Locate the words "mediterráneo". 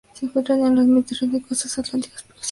0.87-1.37